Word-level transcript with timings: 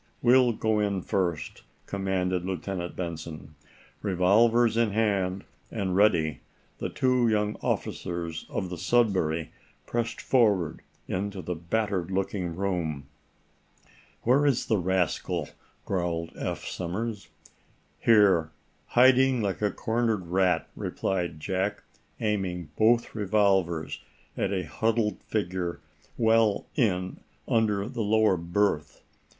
We'll 0.23 0.51
go 0.53 0.79
in 0.79 1.03
first," 1.03 1.61
commanded 1.85 2.43
Lieutenant 2.43 2.95
Benson. 2.95 3.53
Revolvers 4.01 4.75
in 4.75 4.89
hand, 4.93 5.43
and 5.69 5.95
ready, 5.95 6.39
the 6.79 6.89
two 6.89 7.27
young 7.29 7.55
officers 7.61 8.47
of 8.49 8.71
the 8.71 8.79
"Sudbury" 8.79 9.51
pressed 9.85 10.19
forward 10.19 10.81
into 11.07 11.39
the 11.43 11.53
battered 11.53 12.09
looking 12.09 12.55
room. 12.55 13.09
"Where 14.23 14.43
is 14.47 14.65
the 14.65 14.79
rascal?" 14.79 15.49
growled 15.85 16.31
Eph 16.35 16.65
Somers. 16.65 17.27
"Here, 17.99 18.49
hiding 18.87 19.43
like 19.43 19.61
a 19.61 19.69
cornered 19.69 20.25
rat," 20.29 20.67
replied 20.75 21.39
Jack, 21.39 21.83
aiming 22.19 22.71
both 22.75 23.13
revolvers 23.13 24.01
at 24.35 24.51
a 24.51 24.63
huddled 24.65 25.21
figure 25.27 25.79
well 26.17 26.65
in 26.73 27.19
under 27.47 27.87
the 27.87 28.01
lower 28.01 28.35
berth. 28.35 29.03